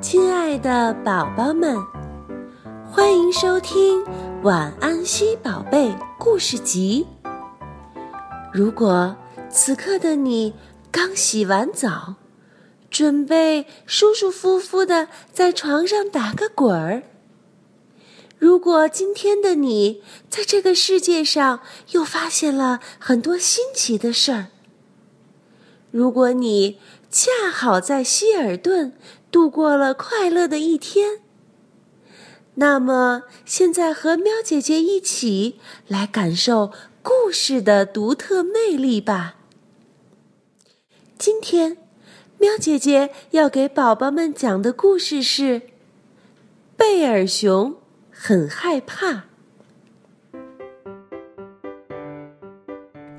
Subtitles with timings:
[0.00, 1.76] 亲爱的宝宝们，
[2.90, 4.02] 欢迎收听
[4.42, 7.06] 《晚安西宝贝故事集》。
[8.52, 9.14] 如果
[9.50, 10.54] 此刻的你
[10.90, 12.14] 刚洗完澡，
[12.90, 17.02] 准备舒舒服服的在床上打个滚儿；
[18.38, 24.44] 如果今天的你在这个世界上又发现了很多新奇的事儿；
[25.90, 26.78] 如果你
[27.10, 28.94] 恰好在希尔顿
[29.36, 31.20] 度过了快乐的一天，
[32.54, 39.36] 那么现在和喵姐姐一起来感受故事的独特魅力吧。
[41.18, 41.76] 今天，
[42.38, 45.60] 喵姐姐要给宝宝们讲的故事是
[46.74, 47.76] 《贝尔熊
[48.10, 49.12] 很害怕》。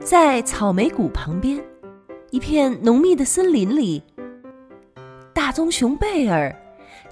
[0.00, 1.62] 在草莓谷旁边，
[2.30, 4.02] 一片浓密的森林里，
[5.36, 6.56] 大棕熊贝尔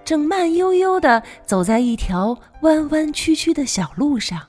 [0.03, 4.49] 正慢悠悠的走在一条弯弯曲曲的小路上。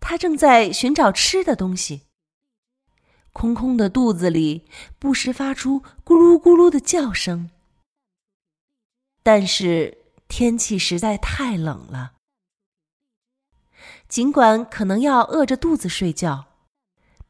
[0.00, 2.04] 他正在寻找吃的东西。
[3.34, 4.64] 空空的肚子里
[4.98, 7.50] 不时发出咕噜咕噜的叫声，
[9.22, 12.14] 但是天气实在太冷了。
[14.08, 16.46] 尽管可能要饿着肚子睡觉，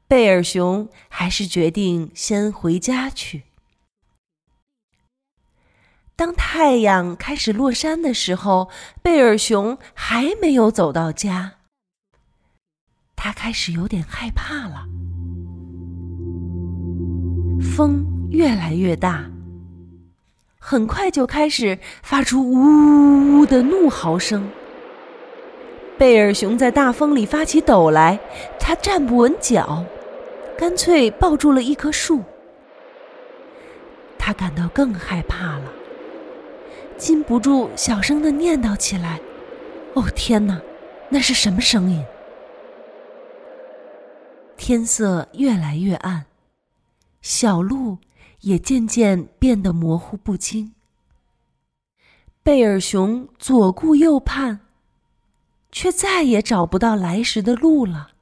[0.06, 3.45] 贝尔熊还是决定先回家去。
[6.16, 8.70] 当太阳开始落山的时候，
[9.02, 11.52] 贝尔熊还没有走到家，
[13.14, 14.86] 他开始有点害怕了。
[17.60, 19.26] 风越来越大，
[20.58, 24.48] 很快就开始发出呜呜呜的怒嚎声。
[25.98, 28.18] 贝尔熊在大风里发起抖来，
[28.58, 29.84] 他站不稳脚，
[30.56, 32.22] 干脆抱住了一棵树。
[34.18, 35.72] 他感到更害怕了，
[36.98, 39.20] 禁不住小声的念叨起来
[39.94, 40.60] ：“哦，天哪，
[41.10, 42.04] 那是什么声音？”
[44.56, 46.26] 天色越来越暗。
[47.20, 47.98] 小路
[48.40, 50.74] 也渐渐变得模糊不清。
[52.42, 54.60] 贝尔熊左顾右盼，
[55.72, 58.12] 却再也找不到来时的路了。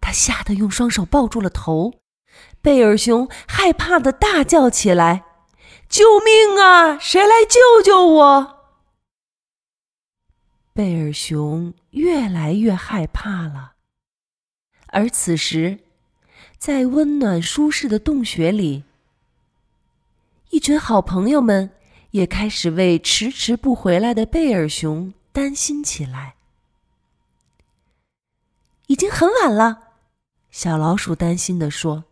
[0.00, 1.94] 他吓得用双手抱住了头，
[2.60, 5.24] 贝尔熊害怕的大叫起来
[5.90, 6.98] ：“救命啊！
[6.98, 8.56] 谁来救救我？”
[10.72, 13.74] 贝尔熊越来越害怕了，
[14.86, 15.80] 而此时。
[16.56, 18.84] 在温暖舒适的洞穴里，
[20.50, 21.70] 一群好朋友们
[22.10, 26.34] 也开始为迟迟不回来的贝尔熊担心起来。
[28.88, 29.94] 已经很晚了，
[30.50, 32.04] 小老鼠担心地说：“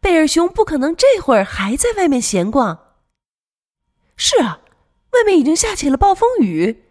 [0.00, 2.86] 贝尔熊不可能这会儿还在外面闲逛。
[4.18, 4.60] ”“是啊，
[5.12, 6.84] 外面已经下起了暴风雨。”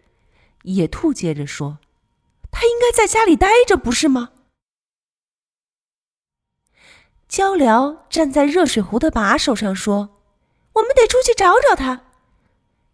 [0.64, 1.78] 野兔接着说
[2.50, 4.30] ：“他应该在家里待着，不是吗？”
[7.28, 10.22] 鹪鹩站在热水壶的把手上说
[10.72, 12.06] ：“我们得出去找找他。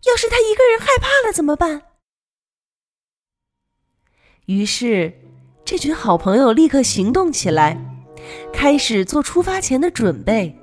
[0.06, 1.82] 要是他一个人害怕了怎么办？”
[4.46, 5.20] 于是，
[5.64, 7.78] 这群好朋友立刻行动起来，
[8.52, 10.58] 开始做出发前的准备。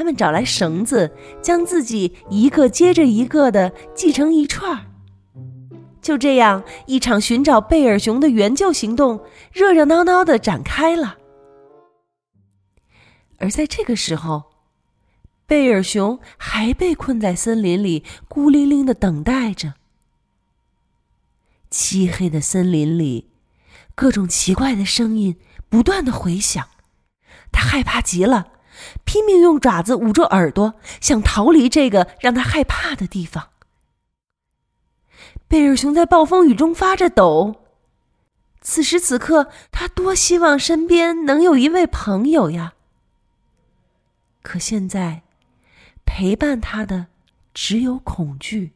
[0.00, 4.86] 他们找来绳子，将自己一个接着一个的系成一串儿。
[6.00, 9.22] 就这样，一场寻找贝尔熊的援救行动
[9.52, 11.18] 热热闹闹的展开了。
[13.36, 14.44] 而在这个时候，
[15.46, 19.74] 贝尔熊还被困在森林里，孤零零的等待着。
[21.68, 23.28] 漆黑的森林里，
[23.94, 25.36] 各种奇怪的声音
[25.68, 26.68] 不断的回响，
[27.52, 28.52] 他害怕极了，
[29.04, 33.48] 拼命用爪子捂住耳朵，想逃离这个让他害怕的地方。
[35.48, 37.56] 贝尔熊在暴风雨中发着抖，
[38.60, 42.74] 此时此刻，他多希望身边能有一位朋友呀！
[44.42, 45.22] 可现在，
[46.06, 47.08] 陪伴他的
[47.52, 48.72] 只有恐惧。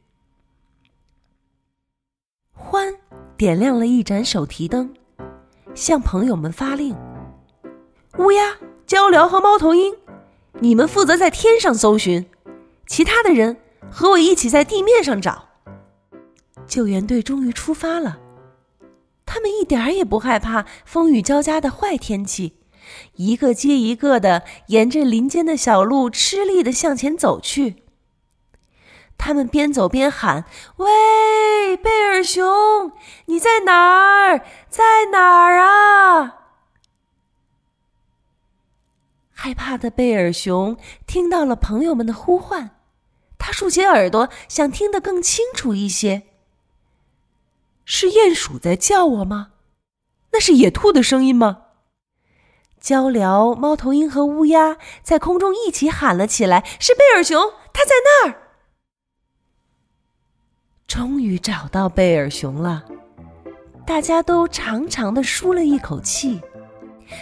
[2.52, 2.94] 欢
[3.36, 4.94] 点亮了一盏手提灯，
[5.74, 6.96] 向朋友们发令
[8.18, 9.94] ：“乌鸦、鹪鹩和猫头鹰，
[10.60, 12.26] 你们负责在天上搜寻，
[12.86, 13.56] 其他的人
[13.90, 15.48] 和我一起在地面上找。”
[16.66, 18.18] 救援队终于出发了，
[19.24, 22.58] 他们一点儿也不害怕风雨交加的坏天气。
[23.14, 27.76] 一个接一个的沿着林间的小路吃力的向前走去。
[29.16, 30.44] 他们边走边喊
[30.76, 32.92] ：“喂，贝尔熊，
[33.26, 34.42] 你在哪儿？
[34.68, 36.40] 在哪儿啊？”
[39.34, 42.70] 害怕的贝尔熊听到了朋友们的呼唤，
[43.36, 46.22] 他竖起耳朵，想听得更清楚一些。
[47.84, 49.50] 是鼹鼠在叫我吗？
[50.32, 51.62] 那是野兔的声音吗？
[52.80, 58.42] 鹪鹩、猫头鹰和乌鸦在空中一起喊了起来：“是贝尔熊，他在那儿！”
[60.88, 62.84] 终于找到贝尔熊了，
[63.86, 66.40] 大家都长长的舒了一口气。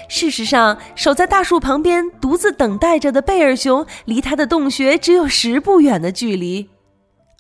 [0.09, 6.71] 事实上，守在大树旁边独自等待着的贝尔熊，离他的洞穴只有十步远的距离，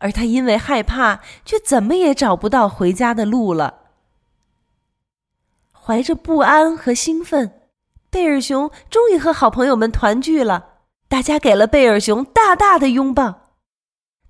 [0.00, 3.80] 而他因为害怕，却怎么也找不到回家的路了。
[5.72, 7.60] 怀着不安和兴奋，
[8.10, 10.70] 贝尔熊终于和好朋友们团聚了。
[11.08, 13.56] 大家给了贝尔熊大大的拥抱，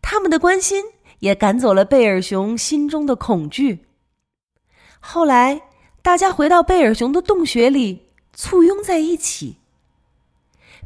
[0.00, 0.84] 他们的关心
[1.20, 3.86] 也赶走了贝尔熊心中的恐惧。
[4.98, 5.60] 后来，
[6.02, 8.06] 大家回到贝尔熊的洞穴里。
[8.34, 9.58] 簇拥在一起，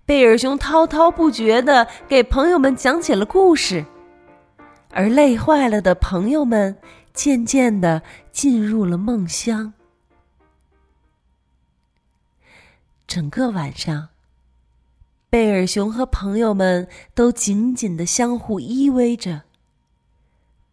[0.04, 3.86] 贝尔熊滔滔不绝的给朋友们讲起了故事，
[4.90, 6.76] 而累坏了的朋友们
[7.14, 8.02] 渐渐的
[8.32, 9.74] 进入了梦乡。
[13.06, 14.08] 整个晚上，
[15.30, 19.42] 贝尔熊和朋友们都紧紧的相互依偎着，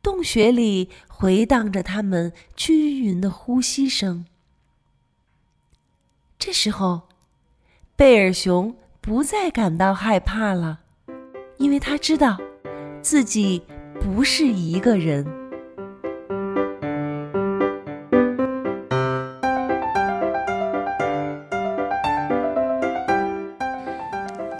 [0.01, 4.25] 洞穴里回荡着他们均匀的呼吸声。
[6.45, 7.03] 这时候，
[7.95, 10.79] 贝尔熊不再感到害怕了，
[11.55, 12.37] 因为他知道
[13.01, 13.63] 自己
[14.01, 15.25] 不是一个人。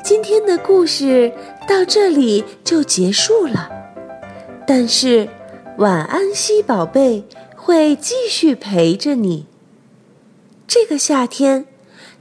[0.05, 1.29] 今天的故事
[1.67, 3.69] 到这里就结束了，
[4.65, 5.27] 但是
[5.79, 7.25] 晚安，西宝贝
[7.57, 9.47] 会继续陪着你。
[10.65, 11.65] 这个夏天。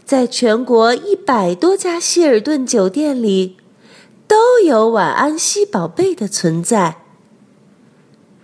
[0.05, 3.57] 在全国一百多家希尔顿酒店里，
[4.27, 6.99] 都有晚安西宝贝的存在。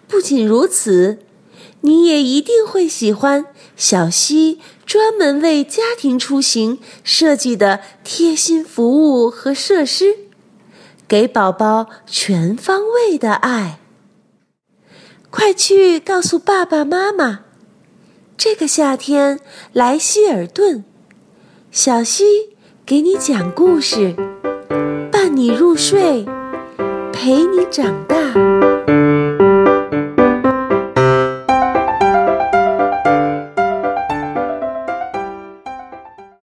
[0.06, 1.18] 不仅如此，
[1.82, 3.46] 你也一定会喜欢
[3.76, 10.16] 小溪专门为家庭出行设计的贴心服务和设施，
[11.06, 13.80] 给宝宝全方位的爱。
[15.30, 17.40] 快去告诉爸爸妈妈，
[18.38, 19.40] 这个夏天
[19.74, 20.84] 来希尔顿。
[21.80, 22.24] 小溪
[22.84, 24.12] 给你讲故事，
[25.12, 26.26] 伴你入睡，
[27.12, 28.16] 陪你长大。